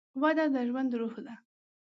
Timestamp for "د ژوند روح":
0.53-1.15